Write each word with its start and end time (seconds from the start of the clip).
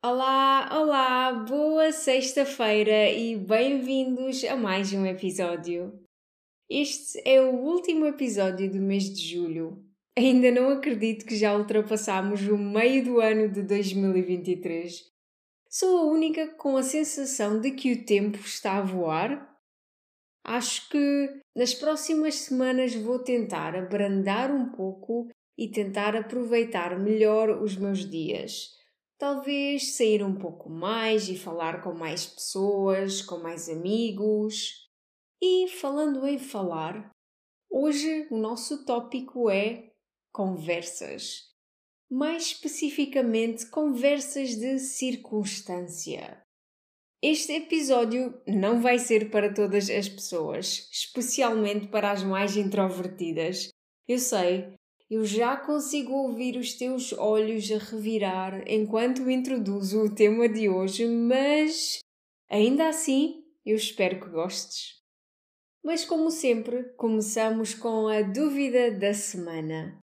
Olá, 0.00 0.78
olá, 0.80 1.32
boa 1.32 1.90
sexta-feira 1.90 3.10
e 3.10 3.34
bem-vindos 3.34 4.44
a 4.44 4.54
mais 4.54 4.92
um 4.92 5.04
episódio. 5.04 5.92
Este 6.70 7.20
é 7.24 7.42
o 7.42 7.56
último 7.56 8.06
episódio 8.06 8.70
do 8.70 8.78
mês 8.78 9.12
de 9.12 9.20
julho. 9.20 9.84
Ainda 10.16 10.52
não 10.52 10.70
acredito 10.70 11.26
que 11.26 11.34
já 11.34 11.56
ultrapassamos 11.56 12.46
o 12.46 12.56
meio 12.56 13.04
do 13.04 13.20
ano 13.20 13.48
de 13.48 13.60
2023. 13.64 15.02
Sou 15.68 15.98
a 15.98 16.04
única 16.04 16.46
com 16.54 16.76
a 16.76 16.82
sensação 16.84 17.60
de 17.60 17.72
que 17.72 17.92
o 17.92 18.04
tempo 18.04 18.38
está 18.38 18.78
a 18.78 18.82
voar? 18.82 19.52
Acho 20.44 20.88
que 20.90 21.40
nas 21.56 21.74
próximas 21.74 22.36
semanas 22.36 22.94
vou 22.94 23.18
tentar 23.18 23.74
abrandar 23.74 24.52
um 24.52 24.70
pouco 24.70 25.28
e 25.58 25.68
tentar 25.68 26.14
aproveitar 26.14 26.96
melhor 27.00 27.60
os 27.60 27.76
meus 27.76 28.08
dias 28.08 28.77
Talvez 29.18 29.96
sair 29.96 30.22
um 30.22 30.36
pouco 30.36 30.70
mais 30.70 31.28
e 31.28 31.36
falar 31.36 31.82
com 31.82 31.92
mais 31.92 32.24
pessoas, 32.24 33.20
com 33.20 33.38
mais 33.38 33.68
amigos. 33.68 34.88
E 35.42 35.66
falando 35.68 36.24
em 36.24 36.38
falar, 36.38 37.10
hoje 37.68 38.28
o 38.30 38.36
nosso 38.36 38.84
tópico 38.84 39.50
é 39.50 39.90
conversas. 40.32 41.48
Mais 42.08 42.44
especificamente, 42.44 43.66
conversas 43.66 44.50
de 44.50 44.78
circunstância. 44.78 46.40
Este 47.20 47.54
episódio 47.54 48.40
não 48.46 48.80
vai 48.80 49.00
ser 49.00 49.30
para 49.32 49.52
todas 49.52 49.90
as 49.90 50.08
pessoas, 50.08 50.88
especialmente 50.92 51.88
para 51.88 52.12
as 52.12 52.22
mais 52.22 52.56
introvertidas. 52.56 53.68
Eu 54.06 54.20
sei, 54.20 54.77
eu 55.10 55.24
já 55.24 55.56
consigo 55.56 56.12
ouvir 56.12 56.56
os 56.56 56.74
teus 56.74 57.14
olhos 57.14 57.70
a 57.72 57.78
revirar 57.78 58.62
enquanto 58.70 59.30
introduzo 59.30 60.02
o 60.02 60.14
tema 60.14 60.46
de 60.46 60.68
hoje, 60.68 61.06
mas 61.06 62.00
ainda 62.50 62.88
assim 62.88 63.42
eu 63.64 63.76
espero 63.76 64.20
que 64.20 64.28
gostes. 64.28 64.98
Mas 65.82 66.04
como 66.04 66.30
sempre, 66.30 66.84
começamos 66.96 67.72
com 67.72 68.08
a 68.08 68.20
dúvida 68.20 68.90
da 68.90 69.14
semana. 69.14 69.98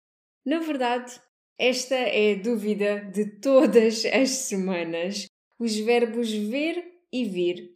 Na 0.45 0.59
verdade, 0.59 1.19
esta 1.59 1.95
é 1.95 2.35
a 2.35 2.43
dúvida 2.43 3.01
de 3.01 3.41
todas 3.41 4.05
as 4.13 4.31
semanas: 4.31 5.27
os 5.59 5.79
verbos 5.79 6.31
ver 6.31 6.85
e 7.11 7.25
vir. 7.25 7.75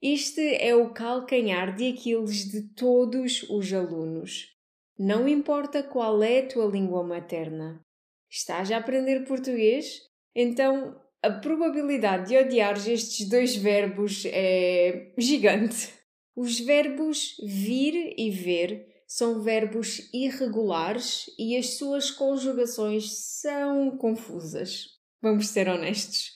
Este 0.00 0.56
é 0.56 0.74
o 0.74 0.92
calcanhar 0.92 1.74
de 1.74 1.90
Aquiles 1.90 2.50
de 2.50 2.62
todos 2.74 3.42
os 3.50 3.72
alunos. 3.72 4.53
Não 4.98 5.26
importa 5.26 5.82
qual 5.82 6.22
é 6.22 6.38
a 6.38 6.46
tua 6.46 6.66
língua 6.66 7.02
materna. 7.02 7.84
Estás 8.30 8.70
a 8.70 8.76
aprender 8.76 9.24
português? 9.26 10.02
Então 10.34 11.00
a 11.20 11.30
probabilidade 11.30 12.28
de 12.28 12.36
odiares 12.36 12.86
estes 12.86 13.28
dois 13.28 13.56
verbos 13.56 14.24
é 14.26 15.12
gigante. 15.18 15.92
Os 16.36 16.60
verbos 16.60 17.36
vir 17.42 18.14
e 18.16 18.30
ver 18.30 19.02
são 19.06 19.42
verbos 19.42 20.08
irregulares 20.12 21.26
e 21.38 21.56
as 21.56 21.76
suas 21.76 22.10
conjugações 22.10 23.12
são 23.40 23.96
confusas. 23.96 24.98
Vamos 25.20 25.48
ser 25.48 25.68
honestos. 25.68 26.34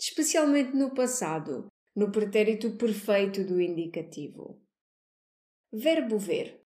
Especialmente 0.00 0.74
no 0.74 0.94
passado, 0.94 1.66
no 1.94 2.10
pretérito 2.10 2.70
perfeito 2.76 3.44
do 3.44 3.60
indicativo. 3.60 4.62
Verbo 5.70 6.18
ver 6.18 6.61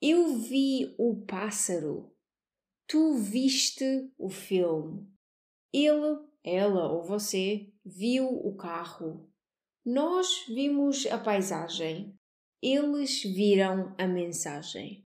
eu 0.00 0.34
vi 0.36 0.94
o 0.98 1.24
pássaro. 1.26 2.10
Tu 2.88 3.14
viste 3.14 4.10
o 4.16 4.30
filme. 4.30 5.06
Ele, 5.72 6.18
ela 6.42 6.90
ou 6.90 7.04
você 7.04 7.70
viu 7.84 8.26
o 8.26 8.56
carro. 8.56 9.30
Nós 9.84 10.46
vimos 10.48 11.06
a 11.06 11.18
paisagem. 11.18 12.18
Eles 12.62 13.22
viram 13.22 13.94
a 13.98 14.06
mensagem. 14.06 15.06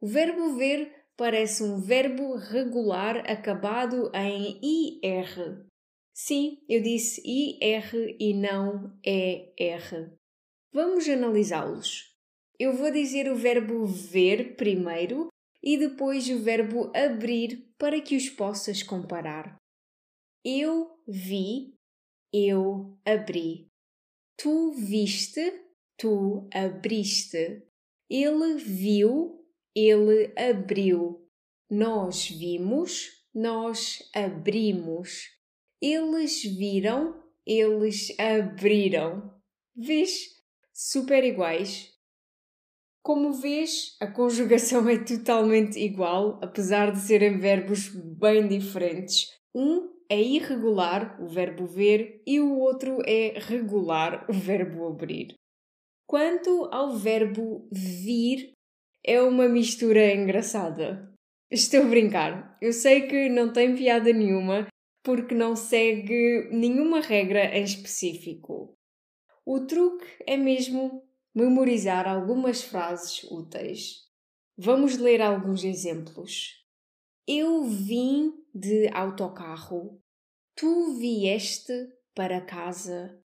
O 0.00 0.06
verbo 0.06 0.56
ver 0.56 1.06
parece 1.16 1.62
um 1.62 1.80
verbo 1.80 2.36
regular 2.36 3.30
acabado 3.30 4.10
em 4.14 4.60
IR. 4.62 5.66
Sim, 6.14 6.62
eu 6.68 6.82
disse 6.82 7.22
IR 7.24 8.16
e 8.20 8.34
não 8.34 8.98
ER. 9.02 10.14
Vamos 10.72 11.08
analisá-los. 11.08 12.15
Eu 12.58 12.72
vou 12.74 12.90
dizer 12.90 13.30
o 13.30 13.36
verbo 13.36 13.84
ver 13.84 14.56
primeiro 14.56 15.28
e 15.62 15.76
depois 15.76 16.28
o 16.30 16.38
verbo 16.38 16.90
abrir 16.96 17.70
para 17.76 18.00
que 18.00 18.16
os 18.16 18.30
possas 18.30 18.82
comparar. 18.82 19.56
Eu 20.42 20.98
vi, 21.06 21.74
eu 22.32 22.96
abri. 23.04 23.68
Tu 24.38 24.72
viste, 24.72 25.52
tu 25.98 26.48
abriste. 26.52 27.62
Ele 28.08 28.54
viu, 28.54 29.44
ele 29.74 30.32
abriu. 30.38 31.28
Nós 31.68 32.28
vimos, 32.30 33.24
nós 33.34 34.08
abrimos. 34.14 35.30
Eles 35.82 36.42
viram, 36.42 37.22
eles 37.44 38.18
abriram. 38.18 39.34
Vês? 39.74 40.36
Super 40.72 41.24
iguais. 41.24 41.95
Como 43.06 43.32
vês, 43.32 43.96
a 44.00 44.08
conjugação 44.08 44.88
é 44.88 44.98
totalmente 44.98 45.78
igual, 45.78 46.40
apesar 46.42 46.90
de 46.90 46.98
serem 46.98 47.38
verbos 47.38 47.88
bem 47.94 48.48
diferentes. 48.48 49.30
Um 49.54 49.92
é 50.10 50.20
irregular, 50.20 51.16
o 51.22 51.28
verbo 51.28 51.66
ver, 51.66 52.20
e 52.26 52.40
o 52.40 52.58
outro 52.58 52.98
é 53.06 53.38
regular, 53.38 54.26
o 54.28 54.32
verbo 54.32 54.88
abrir. 54.88 55.34
Quanto 56.04 56.68
ao 56.72 56.96
verbo 56.96 57.68
vir, 57.70 58.50
é 59.04 59.22
uma 59.22 59.48
mistura 59.48 60.12
engraçada. 60.12 61.08
Estou 61.48 61.82
a 61.82 61.86
brincar. 61.86 62.58
Eu 62.60 62.72
sei 62.72 63.02
que 63.02 63.28
não 63.28 63.52
tem 63.52 63.76
piada 63.76 64.12
nenhuma, 64.12 64.66
porque 65.04 65.32
não 65.32 65.54
segue 65.54 66.48
nenhuma 66.50 67.00
regra 67.00 67.56
em 67.56 67.62
específico. 67.62 68.74
O 69.46 69.60
truque 69.60 70.06
é 70.26 70.36
mesmo 70.36 71.05
memorizar 71.36 72.08
algumas 72.08 72.62
frases 72.62 73.22
úteis. 73.24 74.06
Vamos 74.56 74.96
ler 74.96 75.20
alguns 75.20 75.64
exemplos. 75.64 76.64
Eu 77.28 77.62
vim 77.64 78.32
de 78.54 78.88
autocarro. 78.88 80.00
Tu 80.56 80.94
vieste 80.98 81.74
para 82.14 82.40
casa. 82.40 83.20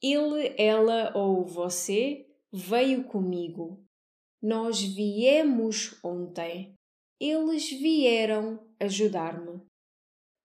Ele, 0.00 0.54
ela 0.56 1.12
ou 1.16 1.44
você 1.44 2.28
veio 2.52 3.02
comigo. 3.02 3.84
Nós 4.40 4.80
viemos 4.80 5.98
ontem. 6.04 6.74
Eles 7.20 7.68
vieram 7.70 8.64
ajudar-me. 8.78 9.60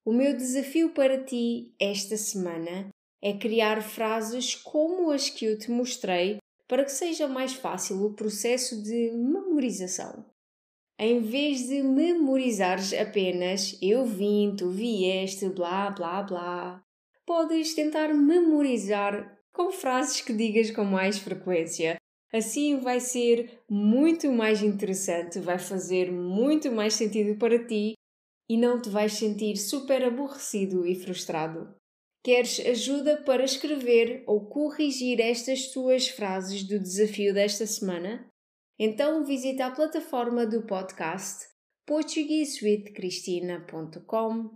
O 0.04 0.12
meu 0.12 0.36
desafio 0.36 0.96
para 0.96 1.24
ti 1.24 1.76
esta 1.80 2.18
semana 2.18 2.90
é 3.22 3.38
criar 3.38 3.84
frases 3.84 4.56
como 4.56 5.12
as 5.12 5.30
que 5.30 5.46
eu 5.46 5.60
te 5.60 5.70
mostrei 5.70 6.40
para 6.68 6.84
que 6.84 6.92
seja 6.92 7.28
mais 7.28 7.54
fácil 7.54 8.04
o 8.04 8.14
processo 8.14 8.82
de 8.82 9.12
memorização. 9.12 10.26
Em 10.98 11.22
vez 11.22 11.68
de 11.68 11.82
memorizares 11.82 12.94
apenas 12.94 13.78
eu 13.82 14.06
vim, 14.06 14.56
tu 14.56 14.70
vieste, 14.70 15.50
blá 15.50 15.90
blá 15.90 16.22
blá, 16.22 16.84
podes 17.26 17.74
tentar 17.74 18.14
memorizar 18.14 19.38
com 19.52 19.72
frases 19.72 20.22
que 20.22 20.34
digas 20.34 20.72
com 20.72 20.84
mais 20.84 21.18
frequência. 21.18 21.98
Assim 22.32 22.80
vai 22.80 23.00
ser 23.00 23.62
muito 23.70 24.32
mais 24.32 24.64
interessante, 24.64 25.40
vai 25.40 25.60
fazer 25.60 26.12
muito 26.12 26.72
mais 26.72 26.94
sentido 26.96 27.38
para 27.38 27.64
ti 27.64 27.94
e 28.50 28.58
não 28.58 28.82
te 28.82 28.90
vais 28.90 29.14
sentir 29.14 29.58
super 29.58 30.04
aborrecido 30.04 30.86
e 30.86 30.96
frustrado. 30.96 31.76
Queres 32.24 32.60
ajuda 32.62 33.22
para 33.24 33.44
escrever 33.44 34.24
ou 34.26 34.48
corrigir 34.48 35.20
estas 35.20 35.74
tuas 35.74 36.08
frases 36.08 36.64
do 36.64 36.80
desafio 36.80 37.34
desta 37.34 37.68
semana? 37.68 38.26
Então 38.80 39.26
visita 39.26 39.66
a 39.66 39.72
plataforma 39.72 40.46
do 40.46 40.66
podcast 40.66 41.46
portuguesewithcristina.com 41.86 44.56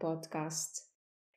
podcast. 0.00 0.82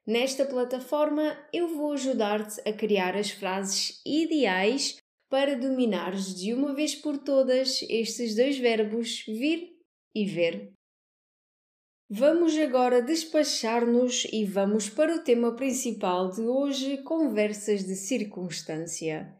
Nesta 0.07 0.47
plataforma 0.47 1.37
eu 1.53 1.67
vou 1.67 1.93
ajudar-te 1.93 2.59
a 2.67 2.73
criar 2.73 3.15
as 3.15 3.29
frases 3.29 4.01
ideais 4.03 4.97
para 5.29 5.55
dominares 5.55 6.33
de 6.33 6.55
uma 6.55 6.73
vez 6.73 6.95
por 6.95 7.19
todas 7.19 7.83
estes 7.83 8.35
dois 8.35 8.57
verbos 8.57 9.23
vir 9.27 9.77
e 10.15 10.25
ver. 10.25 10.73
Vamos 12.13 12.57
agora 12.57 13.01
despachar-nos 13.01 14.25
e 14.33 14.43
vamos 14.43 14.89
para 14.89 15.15
o 15.15 15.23
tema 15.23 15.55
principal 15.55 16.29
de 16.29 16.41
hoje: 16.41 17.01
conversas 17.03 17.85
de 17.85 17.95
circunstância. 17.95 19.33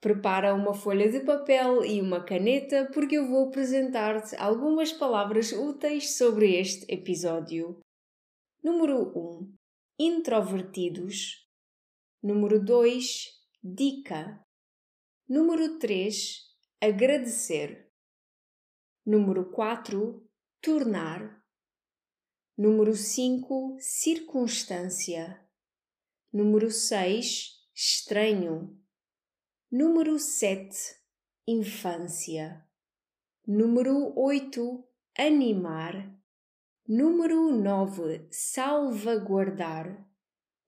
Prepara 0.00 0.54
uma 0.54 0.72
folha 0.72 1.12
de 1.12 1.20
papel 1.20 1.84
e 1.84 2.00
uma 2.00 2.24
caneta 2.24 2.90
porque 2.94 3.18
eu 3.18 3.28
vou 3.28 3.48
apresentar-te 3.48 4.34
algumas 4.36 4.94
palavras 4.94 5.52
úteis 5.52 6.16
sobre 6.16 6.58
este 6.58 6.90
episódio. 6.90 7.78
Número 8.64 9.12
1. 9.14 9.54
Introvertidos. 9.98 11.46
Número 12.22 12.64
2. 12.64 13.26
Dica. 13.62 14.42
Número 15.28 15.78
3. 15.78 16.16
Agradecer. 16.80 17.90
Número 19.04 19.50
4. 19.50 20.26
Tornar. 20.62 21.39
Número 22.62 22.94
5. 22.94 23.78
Circunstância. 23.80 25.40
Número 26.30 26.70
6. 26.70 27.52
Estranho. 27.74 28.78
Número 29.72 30.18
7. 30.18 30.76
Infância. 31.46 32.62
Número 33.46 34.12
8. 34.14 34.84
Animar. 35.16 36.14
Número 36.86 37.50
9. 37.50 38.28
Salvaguardar. 38.30 40.06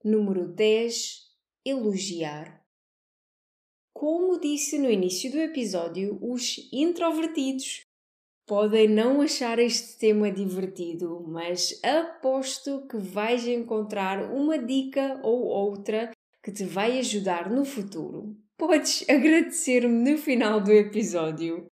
Número 0.03 0.47
10. 0.47 1.31
Elogiar. 1.63 2.65
Como 3.93 4.39
disse 4.39 4.79
no 4.79 4.89
início 4.89 5.31
do 5.31 5.37
episódio, 5.37 6.17
os 6.23 6.57
introvertidos 6.71 7.85
podem 8.45 8.87
não 8.87 9.21
achar 9.21 9.59
este 9.59 9.97
tema 9.97 10.31
divertido, 10.31 11.23
mas 11.27 11.79
aposto 11.83 12.85
que 12.87 12.97
vais 12.97 13.47
encontrar 13.47 14.31
uma 14.31 14.57
dica 14.57 15.19
ou 15.23 15.45
outra 15.45 16.11
que 16.41 16.51
te 16.51 16.63
vai 16.65 16.99
ajudar 16.99 17.49
no 17.49 17.63
futuro 17.63 18.35
podes 18.57 19.03
agradecer-me 19.09 20.11
no 20.11 20.17
final 20.17 20.61
do 20.61 20.71
episódio. 20.71 21.67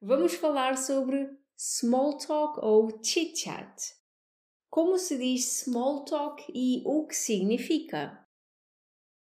Vamos 0.00 0.34
falar 0.34 0.76
sobre 0.76 1.30
small 1.56 2.18
talk 2.18 2.60
ou 2.62 3.00
chit 3.02 3.40
chat. 3.40 3.94
Como 4.68 4.98
se 4.98 5.16
diz 5.16 5.62
small 5.62 6.04
talk 6.04 6.44
e 6.54 6.82
o 6.84 7.06
que 7.06 7.14
significa? 7.14 8.18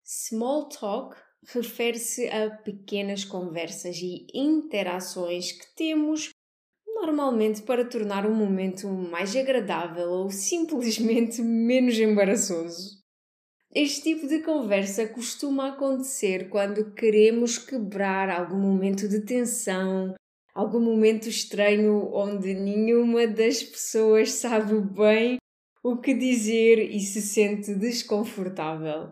Small 0.04 0.68
talk 0.68 1.16
refere-se 1.46 2.28
a 2.28 2.50
pequenas 2.50 3.24
conversas 3.24 3.98
e 3.98 4.28
interações 4.34 5.52
que 5.52 5.76
temos 5.76 6.30
normalmente 7.06 7.62
para 7.64 7.84
tornar 7.84 8.26
um 8.26 8.34
momento 8.34 8.88
mais 8.88 9.36
agradável 9.36 10.10
ou 10.10 10.30
simplesmente 10.30 11.42
menos 11.42 12.00
embaraçoso. 12.00 13.04
Este 13.76 14.04
tipo 14.04 14.28
de 14.28 14.40
conversa 14.40 15.08
costuma 15.08 15.70
acontecer 15.70 16.50
quando 16.50 16.94
queremos 16.94 17.58
quebrar 17.58 18.30
algum 18.30 18.58
momento 18.58 19.10
de 19.10 19.20
tensão, 19.26 20.16
algum 20.56 20.80
momento 20.80 21.28
estranho 21.28 22.10
onde 22.14 22.54
nenhuma 22.54 23.28
das 23.28 23.62
pessoas 23.62 24.32
sabe 24.32 24.80
bem 24.80 25.38
o 25.84 25.98
que 25.98 26.14
dizer 26.14 26.80
e 26.80 27.02
se 27.02 27.22
sente 27.22 27.76
desconfortável. 27.76 29.12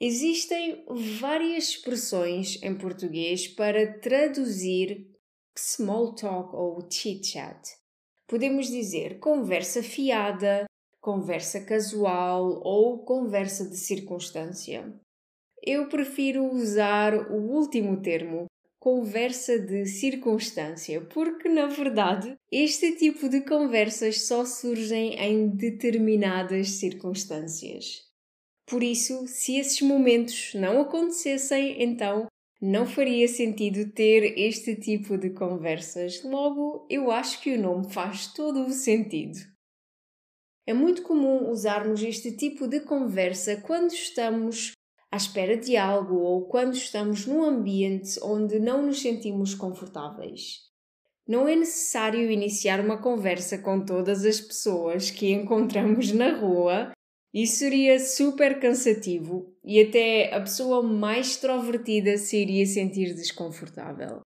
Existem 0.00 0.86
várias 1.20 1.70
expressões 1.70 2.62
em 2.62 2.74
português 2.74 3.46
para 3.46 3.98
traduzir 3.98 5.17
small 5.58 6.14
talk 6.14 6.54
ou 6.54 6.88
chit 6.90 7.26
chat. 7.26 7.76
Podemos 8.28 8.68
dizer 8.68 9.18
conversa 9.18 9.82
fiada, 9.82 10.66
conversa 11.00 11.60
casual 11.60 12.60
ou 12.62 12.98
conversa 13.04 13.68
de 13.68 13.76
circunstância. 13.76 14.94
Eu 15.62 15.88
prefiro 15.88 16.44
usar 16.44 17.14
o 17.30 17.36
último 17.36 18.00
termo, 18.00 18.46
conversa 18.78 19.58
de 19.58 19.86
circunstância, 19.86 21.00
porque 21.00 21.48
na 21.48 21.66
verdade 21.66 22.36
este 22.52 22.92
tipo 22.92 23.28
de 23.28 23.40
conversas 23.40 24.26
só 24.26 24.44
surgem 24.44 25.14
em 25.14 25.48
determinadas 25.48 26.70
circunstâncias. 26.70 28.06
Por 28.66 28.82
isso, 28.82 29.26
se 29.26 29.56
esses 29.56 29.80
momentos 29.80 30.52
não 30.54 30.82
acontecessem, 30.82 31.82
então 31.82 32.26
não 32.60 32.86
faria 32.86 33.28
sentido 33.28 33.92
ter 33.92 34.36
este 34.38 34.74
tipo 34.74 35.16
de 35.16 35.30
conversas. 35.30 36.22
Logo, 36.24 36.86
eu 36.90 37.10
acho 37.10 37.40
que 37.40 37.54
o 37.54 37.60
nome 37.60 37.92
faz 37.92 38.32
todo 38.32 38.66
o 38.66 38.70
sentido. 38.70 39.38
É 40.66 40.74
muito 40.74 41.02
comum 41.02 41.50
usarmos 41.50 42.02
este 42.02 42.32
tipo 42.32 42.66
de 42.66 42.80
conversa 42.80 43.56
quando 43.56 43.92
estamos 43.92 44.72
à 45.10 45.16
espera 45.16 45.56
de 45.56 45.76
algo 45.76 46.16
ou 46.16 46.46
quando 46.46 46.74
estamos 46.74 47.26
num 47.26 47.42
ambiente 47.42 48.18
onde 48.22 48.58
não 48.58 48.84
nos 48.84 49.00
sentimos 49.00 49.54
confortáveis. 49.54 50.68
Não 51.26 51.46
é 51.46 51.54
necessário 51.54 52.30
iniciar 52.30 52.80
uma 52.80 53.00
conversa 53.00 53.58
com 53.58 53.84
todas 53.84 54.24
as 54.24 54.40
pessoas 54.40 55.10
que 55.10 55.30
encontramos 55.30 56.10
na 56.12 56.36
rua. 56.38 56.92
Isso 57.32 57.58
seria 57.58 58.00
super 58.00 58.58
cansativo 58.58 59.54
e 59.68 59.82
até 59.82 60.34
a 60.34 60.40
pessoa 60.40 60.82
mais 60.82 61.32
extrovertida 61.32 62.16
se 62.16 62.38
iria 62.38 62.64
sentir 62.64 63.14
desconfortável. 63.14 64.22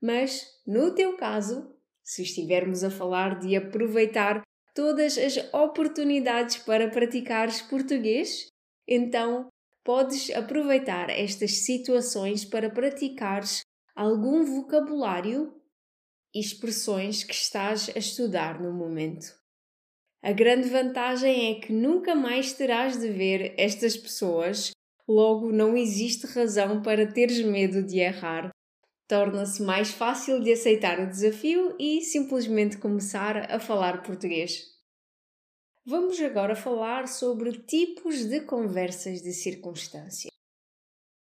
Mas, 0.00 0.46
no 0.66 0.94
teu 0.94 1.18
caso, 1.18 1.70
se 2.02 2.22
estivermos 2.22 2.82
a 2.82 2.90
falar 2.90 3.38
de 3.38 3.54
aproveitar 3.54 4.40
todas 4.74 5.18
as 5.18 5.36
oportunidades 5.52 6.56
para 6.56 6.88
praticares 6.88 7.60
português, 7.60 8.46
então 8.88 9.50
podes 9.84 10.30
aproveitar 10.30 11.10
estas 11.10 11.58
situações 11.66 12.46
para 12.46 12.70
praticares 12.70 13.60
algum 13.94 14.42
vocabulário 14.46 15.60
e 16.34 16.40
expressões 16.40 17.22
que 17.22 17.34
estás 17.34 17.90
a 17.94 17.98
estudar 17.98 18.58
no 18.58 18.72
momento. 18.72 19.38
A 20.22 20.32
grande 20.32 20.68
vantagem 20.68 21.50
é 21.50 21.60
que 21.60 21.72
nunca 21.72 22.14
mais 22.14 22.52
terás 22.52 23.00
de 23.00 23.08
ver 23.08 23.54
estas 23.56 23.96
pessoas, 23.96 24.70
logo 25.10 25.50
não 25.50 25.76
existe 25.76 26.24
razão 26.28 26.82
para 26.82 27.12
teres 27.12 27.44
medo 27.44 27.82
de 27.82 27.98
errar. 27.98 28.50
Torna-se 29.08 29.60
mais 29.60 29.90
fácil 29.90 30.40
de 30.40 30.52
aceitar 30.52 31.00
o 31.00 31.08
desafio 31.08 31.74
e 31.80 32.00
simplesmente 32.00 32.78
começar 32.78 33.50
a 33.50 33.58
falar 33.58 34.04
português. 34.04 34.66
Vamos 35.84 36.20
agora 36.20 36.54
falar 36.54 37.08
sobre 37.08 37.58
tipos 37.62 38.24
de 38.24 38.42
conversas 38.42 39.20
de 39.20 39.32
circunstância. 39.32 40.30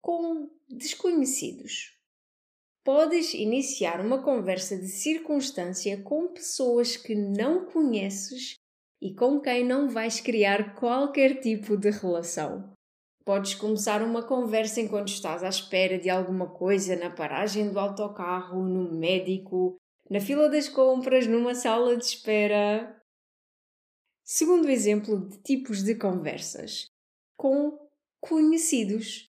Com 0.03 0.51
desconhecidos. 0.69 1.97
Podes 2.83 3.35
iniciar 3.35 4.05
uma 4.05 4.21
conversa 4.21 4.77
de 4.77 4.89
circunstância 4.89 6.03
com 6.03 6.27
pessoas 6.33 6.97
que 6.97 7.15
não 7.15 7.67
conheces 7.67 8.55
e 9.01 9.15
com 9.15 9.41
quem 9.41 9.65
não 9.65 9.89
vais 9.89 10.21
criar 10.21 10.75
qualquer 10.75 11.41
tipo 11.41 11.77
de 11.77 11.91
relação. 11.91 12.75
Podes 13.25 13.55
começar 13.55 14.03
uma 14.03 14.23
conversa 14.23 14.81
enquanto 14.81 15.09
estás 15.09 15.43
à 15.43 15.49
espera 15.49 15.99
de 15.99 16.09
alguma 16.09 16.49
coisa 16.49 16.97
na 16.97 17.11
paragem 17.11 17.71
do 17.71 17.79
autocarro, 17.79 18.63
no 18.63 18.93
médico, 18.93 19.77
na 20.09 20.21
fila 20.21 20.49
das 20.49 20.69
compras, 20.69 21.27
numa 21.27 21.55
sala 21.55 21.97
de 21.97 22.05
espera. 22.05 22.97
Segundo 24.25 24.69
exemplo 24.69 25.29
de 25.29 25.39
tipos 25.43 25.83
de 25.83 25.95
conversas, 25.95 26.87
com 27.37 27.79
conhecidos. 28.21 29.29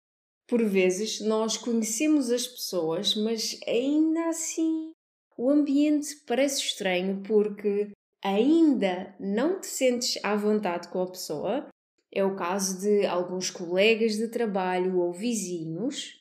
Por 0.48 0.64
vezes 0.66 1.22
nós 1.22 1.58
conhecemos 1.58 2.32
as 2.32 2.48
pessoas, 2.48 3.16
mas 3.16 3.60
ainda 3.68 4.30
assim 4.30 4.92
o 5.38 5.50
ambiente 5.50 6.16
parece 6.26 6.62
estranho 6.62 7.22
porque 7.22 7.92
ainda 8.24 9.16
não 9.20 9.60
te 9.60 9.68
sentes 9.68 10.20
à 10.24 10.36
vontade 10.36 10.90
com 10.90 11.02
a 11.02 11.12
pessoa. 11.12 11.68
É 12.12 12.24
o 12.24 12.36
caso 12.36 12.80
de 12.80 13.06
alguns 13.06 13.52
colegas 13.52 14.16
de 14.16 14.28
trabalho 14.28 14.98
ou 14.98 15.14
vizinhos. 15.14 16.20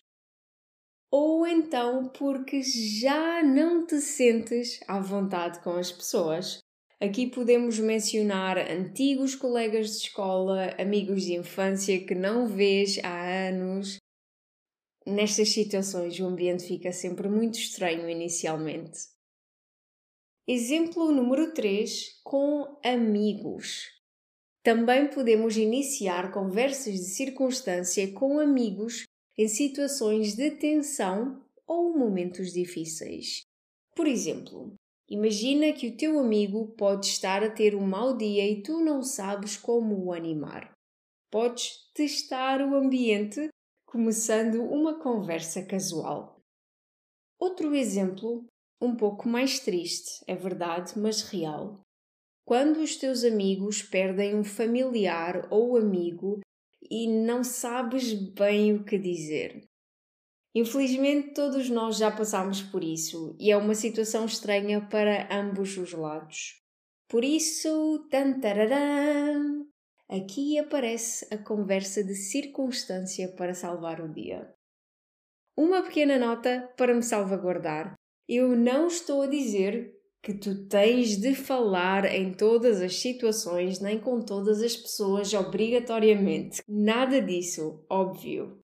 Ou 1.11 1.47
então 1.47 2.09
porque 2.11 2.63
já 2.63 3.43
não 3.43 3.87
te 3.87 4.01
sentes 4.01 4.81
à 4.87 5.01
vontade 5.01 5.61
com 5.61 5.71
as 5.71 5.91
pessoas. 5.91 6.59
Aqui 7.01 7.31
podemos 7.31 7.79
mencionar 7.79 8.59
antigos 8.59 9.35
colegas 9.35 9.91
de 9.91 10.07
escola, 10.07 10.75
amigos 10.79 11.23
de 11.23 11.35
infância 11.35 12.05
que 12.05 12.15
não 12.15 12.47
vês 12.47 12.99
há 13.03 13.49
anos. 13.49 13.99
Nestas 15.07 15.49
situações, 15.51 16.19
o 16.21 16.27
ambiente 16.27 16.67
fica 16.67 16.93
sempre 16.93 17.29
muito 17.29 17.57
estranho 17.59 18.11
inicialmente. 18.11 18.99
Exemplo 20.47 21.13
número 21.13 21.55
3: 21.55 22.21
com 22.23 22.79
amigos. 22.85 23.98
Também 24.69 25.09
podemos 25.09 25.57
iniciar 25.57 26.31
conversas 26.31 26.93
de 26.93 27.07
circunstância 27.07 28.13
com 28.13 28.39
amigos 28.39 29.05
em 29.39 29.49
situações 29.49 30.37
de 30.37 30.51
tensão 30.51 31.43
ou 31.67 31.97
momentos 31.97 32.53
difíceis. 32.53 33.41
Por 33.97 34.07
exemplo, 34.07 34.75
imagina 35.09 35.73
que 35.73 35.89
o 35.89 35.97
teu 35.97 36.19
amigo 36.19 36.67
pode 36.77 37.07
estar 37.07 37.43
a 37.43 37.49
ter 37.49 37.75
um 37.75 37.87
mau 37.87 38.15
dia 38.15 38.47
e 38.47 38.63
tu 38.63 38.85
não 38.85 39.03
sabes 39.03 39.57
como 39.57 40.05
o 40.05 40.13
animar. 40.13 40.71
Podes 41.31 41.91
testar 41.95 42.61
o 42.61 42.75
ambiente 42.75 43.49
começando 43.87 44.63
uma 44.63 45.01
conversa 45.01 45.65
casual. 45.65 46.43
Outro 47.41 47.75
exemplo, 47.75 48.45
um 48.79 48.95
pouco 48.95 49.31
mais 49.31 49.61
triste, 49.61 50.23
é 50.27 50.37
verdade, 50.37 50.93
mas 50.99 51.23
real, 51.23 51.81
quando 52.49 52.79
os 52.79 52.97
teus 52.97 53.25
amigos 53.25 53.83
perdem 53.83 54.35
um 54.35 54.43
familiar 54.43 55.47
ou 55.51 55.77
amigo 55.77 56.41
e 56.91 57.07
não 57.07 57.45
sabes 57.45 58.15
bem 58.15 58.75
o 58.75 58.85
que 58.85 58.97
dizer. 58.97 59.69
Infelizmente, 60.55 61.35
todos 61.35 61.69
nós 61.69 61.99
já 61.99 62.11
passamos 62.11 62.63
por 62.63 62.83
isso 62.83 63.37
e 63.39 63.51
é 63.51 63.57
uma 63.59 63.75
situação 63.75 64.25
estranha 64.25 64.81
para 64.81 65.29
ambos 65.31 65.77
os 65.77 65.93
lados. 65.93 66.59
Por 67.07 67.23
isso, 67.23 68.09
tantararã, 68.11 69.67
aqui 70.09 70.59
aparece 70.59 71.29
a 71.31 71.37
conversa 71.37 72.03
de 72.03 72.15
circunstância 72.15 73.29
para 73.37 73.53
salvar 73.53 74.01
o 74.01 74.11
dia. 74.11 74.51
Uma 75.55 75.83
pequena 75.83 76.19
nota 76.19 76.73
para 76.79 76.95
me 76.95 77.03
salvaguardar. 77.03 77.93
Eu 78.27 78.57
não 78.57 78.87
estou 78.87 79.21
a 79.21 79.27
dizer 79.27 79.98
que 80.23 80.35
tu 80.35 80.67
tens 80.67 81.17
de 81.17 81.35
falar 81.35 82.05
em 82.05 82.33
todas 82.33 82.81
as 82.81 82.97
situações, 82.97 83.81
nem 83.81 83.99
com 83.99 84.21
todas 84.21 84.63
as 84.63 84.77
pessoas 84.77 85.33
obrigatoriamente. 85.33 86.63
Nada 86.69 87.21
disso, 87.21 87.85
óbvio. 87.89 88.59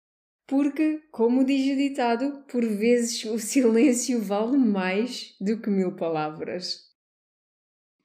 Porque, 0.48 1.02
como 1.12 1.46
diz 1.46 1.74
o 1.74 1.78
ditado, 1.78 2.44
por 2.50 2.66
vezes 2.66 3.24
o 3.26 3.38
silêncio 3.40 4.22
vale 4.22 4.58
mais 4.58 5.36
do 5.40 5.62
que 5.62 5.70
mil 5.70 5.96
palavras. 5.96 6.92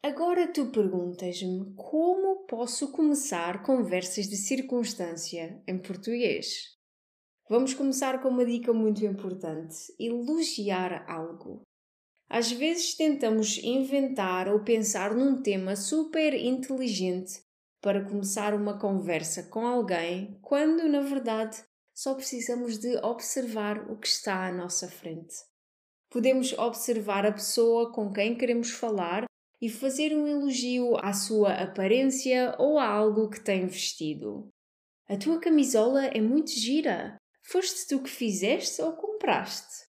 Agora 0.03 0.47
tu 0.47 0.67
perguntas-me 0.67 1.75
como 1.75 2.47
posso 2.47 2.93
começar 2.93 3.65
conversas 3.65 4.29
de 4.29 4.37
circunstância 4.37 5.61
em 5.67 5.77
português. 5.79 6.77
Vamos 7.49 7.75
começar 7.75 8.23
com 8.23 8.29
uma 8.29 8.45
dica 8.45 8.73
muito 8.73 9.05
importante: 9.05 9.75
elogiar 9.99 11.05
algo. 11.11 11.63
Às 12.29 12.51
vezes 12.51 12.95
tentamos 12.95 13.59
inventar 13.59 14.49
ou 14.49 14.61
pensar 14.61 15.15
num 15.15 15.41
tema 15.41 15.77
super 15.77 16.35
inteligente 16.35 17.41
para 17.81 18.05
começar 18.05 18.53
uma 18.53 18.79
conversa 18.79 19.45
com 19.45 19.65
alguém, 19.65 20.39
quando 20.43 20.89
na 20.89 21.01
verdade 21.01 21.63
só 21.95 22.15
precisamos 22.15 22.79
de 22.79 22.97
observar 22.99 23.91
o 23.91 23.97
que 23.97 24.09
está 24.09 24.47
à 24.47 24.53
nossa 24.53 24.89
frente. 24.89 25.35
Podemos 26.11 26.53
observar 26.53 27.25
a 27.25 27.33
pessoa 27.33 27.93
com 27.93 28.13
quem 28.13 28.37
queremos 28.37 28.71
falar 28.71 29.25
e 29.61 29.71
fazer 29.71 30.15
um 30.15 30.27
elogio 30.27 30.97
à 30.99 31.13
sua 31.13 31.55
aparência 31.55 32.55
ou 32.59 32.79
a 32.79 32.87
algo 32.87 33.31
que 33.31 33.41
tem 33.41 33.67
vestido. 33.67 34.49
A 35.09 35.17
tua 35.17 35.39
camisola 35.41 36.07
é 36.07 36.21
muito 36.21 36.51
gira. 36.51 37.17
Foste 37.43 37.87
tu 37.87 38.03
que 38.03 38.11
fizeste 38.11 38.83
ou 38.83 38.93
compraste? 38.93 39.86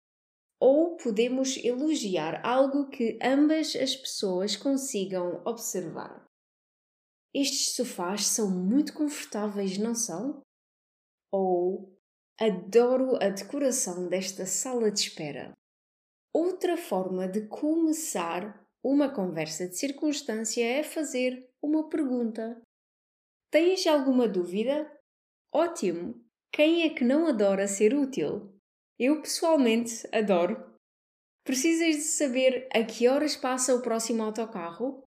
Ou 0.60 0.96
podemos 0.96 1.56
elogiar 1.58 2.44
algo 2.44 2.88
que 2.88 3.18
ambas 3.22 3.76
as 3.76 3.94
pessoas 3.94 4.56
consigam 4.56 5.42
observar. 5.44 6.24
Estes 7.34 7.74
sofás 7.74 8.26
são 8.26 8.50
muito 8.50 8.94
confortáveis, 8.94 9.76
não 9.76 9.94
são? 9.94 10.40
Ou 11.30 11.94
adoro 12.40 13.16
a 13.16 13.28
decoração 13.28 14.08
desta 14.08 14.46
sala 14.46 14.90
de 14.90 15.00
espera. 15.00 15.52
Outra 16.32 16.76
forma 16.76 17.28
de 17.28 17.46
começar 17.46 18.66
uma 18.82 19.12
conversa 19.12 19.68
de 19.68 19.76
circunstância 19.76 20.64
é 20.64 20.82
fazer 20.82 21.50
uma 21.62 21.88
pergunta. 21.88 22.62
Tens 23.50 23.86
alguma 23.86 24.28
dúvida? 24.28 24.90
Ótimo! 25.52 26.24
Quem 26.52 26.84
é 26.84 26.90
que 26.90 27.04
não 27.04 27.26
adora 27.26 27.66
ser 27.66 27.94
útil? 27.94 28.55
Eu 28.98 29.20
pessoalmente 29.20 30.08
adoro. 30.10 30.74
Precisas 31.44 31.96
de 31.96 32.02
saber 32.02 32.66
a 32.72 32.82
que 32.82 33.06
horas 33.06 33.36
passa 33.36 33.74
o 33.74 33.82
próximo 33.82 34.22
autocarro? 34.22 35.02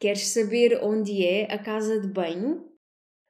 Queres 0.00 0.28
saber 0.28 0.80
onde 0.82 1.24
é 1.24 1.44
a 1.52 1.58
casa 1.58 2.00
de 2.00 2.08
banho? 2.08 2.68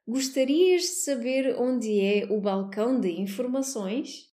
Gostarias 0.07 0.83
de 0.83 0.89
saber 0.89 1.55
onde 1.59 2.01
é 2.01 2.25
o 2.33 2.41
balcão 2.41 2.99
de 2.99 3.21
informações? 3.21 4.31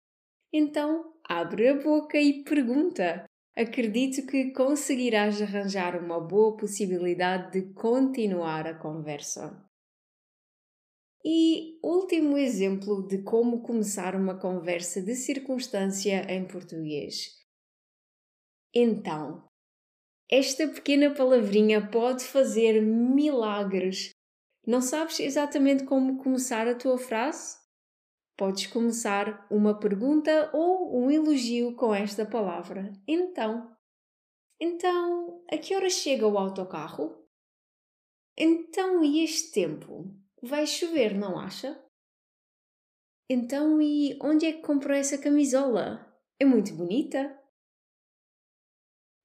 Então, 0.53 1.13
abre 1.29 1.69
a 1.69 1.75
boca 1.75 2.17
e 2.17 2.45
pergunta. 2.45 3.25
Acredito 3.57 4.27
que 4.27 4.53
conseguirás 4.53 5.43
arranjar 5.43 5.97
uma 6.01 6.21
boa 6.21 6.57
possibilidade 6.57 7.53
de 7.53 7.73
continuar 7.75 8.67
a 8.67 8.75
conversa. 8.75 9.65
E 11.27 11.79
último 11.83 12.37
exemplo 12.37 13.07
de 13.07 13.23
como 13.23 13.63
começar 13.63 14.15
uma 14.15 14.39
conversa 14.39 15.01
de 15.01 15.15
circunstância 15.15 16.31
em 16.31 16.47
português. 16.47 17.31
Então, 18.75 19.49
esta 20.31 20.69
pequena 20.69 21.15
palavrinha 21.15 21.91
pode 21.91 22.25
fazer 22.25 22.83
milagres. 22.83 24.11
Não 24.67 24.83
sabes 24.83 25.19
exatamente 25.19 25.85
como 25.85 26.23
começar 26.23 26.69
a 26.69 26.75
tua 26.75 26.99
frase? 26.99 27.57
Podes 28.37 28.67
começar 28.67 29.47
uma 29.51 29.79
pergunta 29.79 30.51
ou 30.53 30.95
um 30.95 31.11
elogio 31.11 31.75
com 31.75 31.95
esta 31.95 32.27
palavra. 32.27 32.93
Então. 33.09 33.75
Então, 34.61 35.43
a 35.51 35.57
que 35.57 35.75
hora 35.75 35.89
chega 35.89 36.27
o 36.27 36.37
autocarro? 36.37 37.25
Então, 38.37 39.03
e 39.03 39.23
este 39.23 39.53
tempo? 39.53 40.24
Vai 40.47 40.67
chover, 40.67 41.15
não 41.15 41.39
acha? 41.39 41.83
Então, 43.31 43.81
e 43.81 44.19
onde 44.21 44.45
é 44.45 44.53
que 44.53 44.61
comprou 44.61 44.95
essa 44.95 45.17
camisola? 45.17 46.07
É 46.39 46.45
muito 46.45 46.75
bonita. 46.75 47.35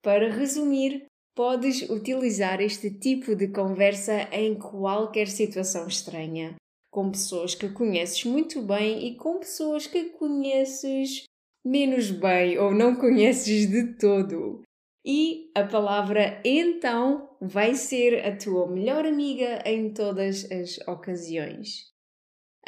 Para 0.01 0.31
resumir, 0.31 1.07
podes 1.35 1.81
utilizar 1.89 2.61
este 2.61 2.89
tipo 2.89 3.35
de 3.35 3.49
conversa 3.49 4.33
em 4.33 4.57
qualquer 4.57 5.27
situação 5.27 5.87
estranha, 5.87 6.55
com 6.89 7.11
pessoas 7.11 7.53
que 7.53 7.67
conheces 7.67 8.23
muito 8.23 8.61
bem 8.61 9.05
e 9.05 9.17
com 9.17 9.39
pessoas 9.39 9.87
que 9.87 10.11
conheces 10.11 11.23
menos 11.65 12.11
bem 12.11 12.57
ou 12.57 12.73
não 12.73 12.95
conheces 12.95 13.69
de 13.69 13.97
todo. 13.97 14.61
E 15.05 15.51
a 15.53 15.65
palavra 15.65 16.41
então 16.45 17.28
vai 17.41 17.75
ser 17.75 18.25
a 18.25 18.35
tua 18.35 18.69
melhor 18.69 19.05
amiga 19.05 19.61
em 19.65 19.93
todas 19.93 20.49
as 20.51 20.77
ocasiões. 20.87 21.93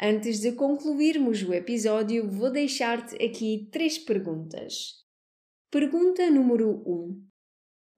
Antes 0.00 0.40
de 0.40 0.52
concluirmos 0.52 1.42
o 1.42 1.52
episódio, 1.52 2.28
vou 2.30 2.50
deixar-te 2.50 3.14
aqui 3.22 3.68
três 3.70 3.98
perguntas. 3.98 5.04
Pergunta 5.70 6.28
número 6.30 6.82
1. 6.86 6.90
Um. 6.90 7.26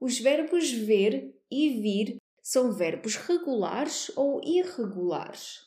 Os 0.01 0.19
verbos 0.19 0.71
ver 0.71 1.35
e 1.51 1.81
vir 1.81 2.17
são 2.43 2.73
verbos 2.73 3.17
regulares 3.17 4.11
ou 4.17 4.41
irregulares? 4.45 5.61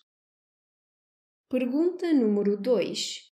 Pergunta 1.50 2.14
número 2.14 2.56
2. 2.56 3.32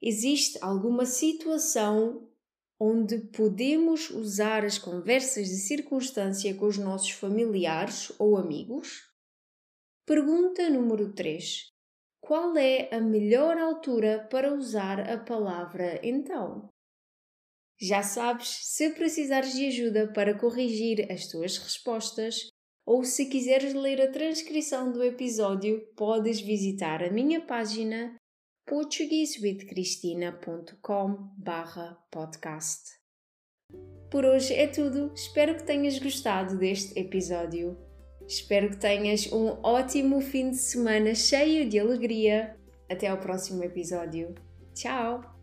Existe 0.00 0.58
alguma 0.62 1.04
situação 1.04 2.30
onde 2.78 3.18
podemos 3.28 4.10
usar 4.10 4.64
as 4.64 4.78
conversas 4.78 5.48
de 5.48 5.56
circunstância 5.56 6.54
com 6.54 6.66
os 6.66 6.76
nossos 6.76 7.10
familiares 7.10 8.12
ou 8.18 8.36
amigos? 8.36 9.10
Pergunta 10.04 10.68
número 10.68 11.12
3. 11.12 11.72
Qual 12.20 12.56
é 12.56 12.88
a 12.94 13.00
melhor 13.00 13.56
altura 13.56 14.26
para 14.30 14.52
usar 14.52 15.00
a 15.08 15.18
palavra 15.18 16.00
então? 16.02 16.68
Já 17.80 18.02
sabes, 18.02 18.60
se 18.62 18.90
precisares 18.90 19.52
de 19.52 19.66
ajuda 19.66 20.12
para 20.12 20.38
corrigir 20.38 21.10
as 21.10 21.28
tuas 21.28 21.58
respostas 21.58 22.48
ou 22.86 23.04
se 23.04 23.26
quiseres 23.26 23.74
ler 23.74 24.00
a 24.00 24.10
transcrição 24.10 24.92
do 24.92 25.02
episódio, 25.02 25.84
podes 25.96 26.40
visitar 26.40 27.02
a 27.02 27.10
minha 27.10 27.40
página 27.40 28.16
portuguesewithcristina.com 28.66 31.30
podcast. 32.10 32.96
Por 34.10 34.24
hoje 34.24 34.54
é 34.54 34.66
tudo. 34.66 35.12
Espero 35.14 35.54
que 35.56 35.62
tenhas 35.62 35.98
gostado 35.98 36.58
deste 36.58 36.98
episódio. 36.98 37.78
Espero 38.26 38.70
que 38.70 38.76
tenhas 38.76 39.30
um 39.32 39.60
ótimo 39.62 40.20
fim 40.20 40.50
de 40.50 40.56
semana 40.56 41.14
cheio 41.14 41.68
de 41.68 41.78
alegria. 41.78 42.56
Até 42.90 43.06
ao 43.06 43.18
próximo 43.18 43.62
episódio. 43.62 44.34
Tchau! 44.74 45.35